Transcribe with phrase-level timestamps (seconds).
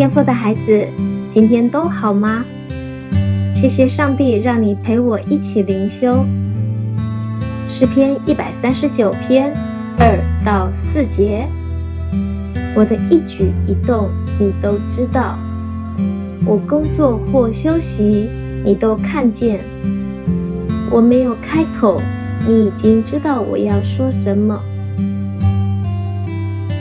[0.00, 0.88] 天父的孩子，
[1.28, 2.42] 今天都好吗？
[3.54, 6.24] 谢谢上帝让你陪我一起灵修。
[7.68, 9.52] 诗篇一百三十九篇
[9.98, 11.46] 二到四节，
[12.74, 14.08] 我的一举一动
[14.38, 15.38] 你都知道，
[16.46, 18.30] 我工作或休息
[18.64, 19.60] 你都看见。
[20.90, 22.00] 我没有开口，
[22.48, 24.58] 你已经知道我要说什么。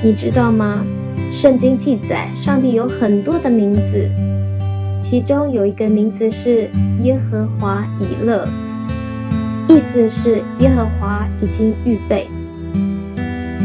[0.01, 0.85] 你知道吗？
[1.31, 4.09] 圣经记载，上帝有很多的名字，
[4.99, 6.67] 其中有一个名字是
[7.03, 8.47] 耶和华以勒，
[9.67, 12.27] 意思是耶和华已经预备。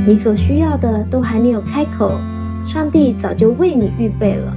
[0.07, 2.13] 你所需要的都还没有开口，
[2.67, 4.55] 上帝早就为你预备了。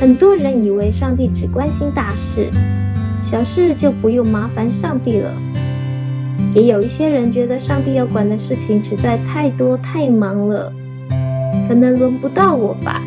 [0.00, 2.50] 很多人以为上帝只关心大事，
[3.22, 5.30] 小事就不用麻烦上帝了。
[6.52, 10.70] 也有一些人觉得上帝要管的事情实在太多太忙了，
[11.72, 13.00] 可能轮不到我吧。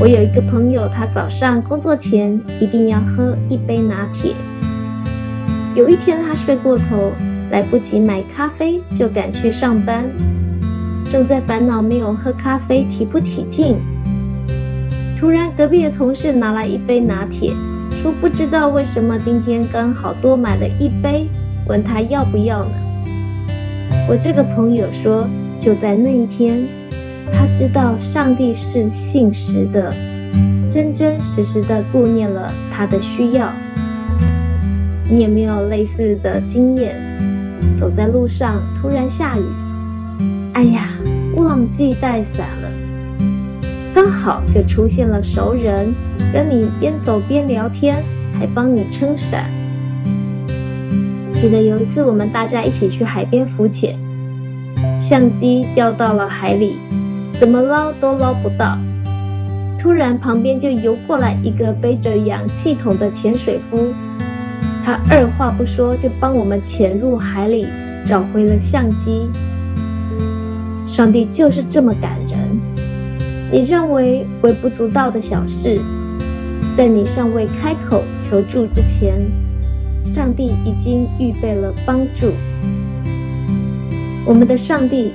[0.00, 4.32] 我有一个朋友，他早上工作前一定要喝一杯拿铁。
[5.74, 7.10] 有一天他睡过头，
[7.50, 10.04] 来不及买咖啡就赶去上班，
[11.10, 13.74] 正在烦恼没有喝咖啡提不起劲，
[15.18, 17.52] 突然隔壁的同事拿来一杯拿铁，
[17.90, 21.28] 说不知道为什么今天刚好多买了一杯。
[21.66, 22.70] 问他要不要呢？
[24.08, 26.66] 我这个朋友说，就在那一天，
[27.32, 29.94] 他知道上帝是信实的，
[30.70, 33.48] 真真实实的顾念了他的需要。
[35.10, 36.94] 你有没有类似的经验？
[37.76, 39.42] 走在路上，突然下雨，
[40.52, 40.88] 哎呀，
[41.36, 42.70] 忘记带伞了，
[43.94, 45.94] 刚好就出现了熟人，
[46.32, 48.02] 跟你边走边聊天，
[48.38, 49.50] 还帮你撑伞。
[51.40, 53.98] 记得有一次，我们大家一起去海边浮潜，
[55.00, 56.76] 相机掉到了海里，
[57.40, 58.76] 怎么捞都捞不到。
[59.78, 63.94] 突然，旁边就游过来一个背着氧气筒的潜水夫，
[64.84, 67.66] 他二话不说就帮我们潜入海里，
[68.04, 69.26] 找回了相机。
[70.86, 72.38] 上帝就是这么感人。
[73.50, 75.80] 你认为微不足道的小事，
[76.76, 79.18] 在你尚未开口求助之前，
[80.04, 82.32] 上帝已经预备了帮助。
[84.26, 85.12] 我们的上帝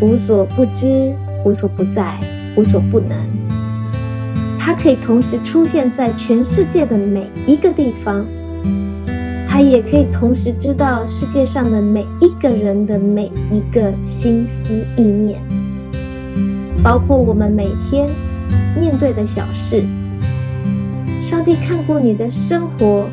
[0.00, 1.12] 无所不知、
[1.44, 2.18] 无所不在、
[2.56, 3.16] 无所不能，
[4.58, 8.24] 他可以同时出现在全世界的每一个地方，
[9.48, 15.40] 他也可以同时知道世界上的每一个人的每一个心思意念，
[16.82, 18.08] 包括我们每天
[18.78, 19.82] 面对的小事。
[21.20, 23.08] 上帝看过你的生活。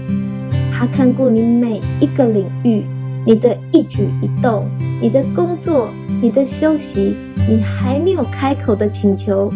[0.71, 2.85] 他看过你每一个领域，
[3.25, 4.65] 你的一举一动，
[5.01, 5.89] 你的工作，
[6.21, 7.17] 你的休息，
[7.47, 9.51] 你还没有开口的请求，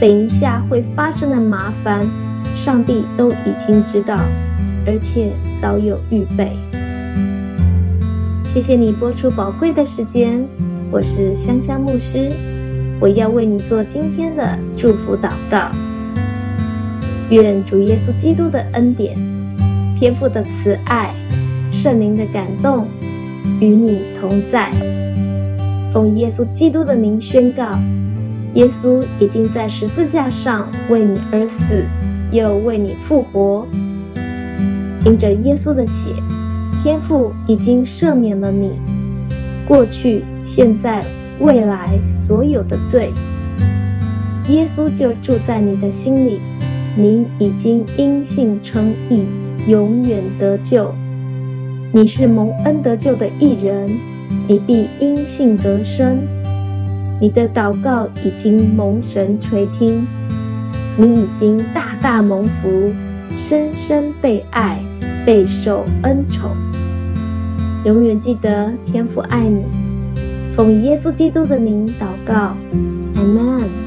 [0.00, 2.06] 等一下会发生的麻烦，
[2.54, 4.18] 上帝都已经知道，
[4.86, 6.52] 而且早有预备。
[8.44, 10.46] 谢谢你播出宝贵的时间，
[10.90, 12.30] 我是香香牧师，
[13.00, 15.70] 我要为你做今天的祝福祷告。
[17.30, 19.16] 愿主耶稣基督的恩典。
[19.98, 21.14] 天父的慈爱，
[21.70, 22.88] 圣灵的感动，
[23.60, 24.72] 与你同在。
[25.92, 27.78] 奉耶稣基督的名宣告：
[28.54, 31.84] 耶稣已经在十字架上为你而死，
[32.30, 33.66] 又为你复活。
[35.04, 36.14] 因着耶稣的血，
[36.82, 38.80] 天父已经赦免了你
[39.66, 41.04] 过去、现在、
[41.40, 43.12] 未来所有的罪。
[44.48, 46.40] 耶稣就住在你的心里，
[46.96, 49.24] 你已经因信称义。
[49.68, 50.92] 永远得救，
[51.92, 53.88] 你是蒙恩得救的义人，
[54.48, 56.18] 你必因信得生。
[57.20, 60.06] 你的祷告已经蒙神垂听，
[60.96, 62.92] 你已经大大蒙福，
[63.36, 64.80] 深深被爱，
[65.24, 66.50] 备受恩宠。
[67.84, 69.62] 永远记得天父爱你，
[70.52, 72.56] 奉耶稣基督的名祷告，
[73.14, 73.81] 阿门。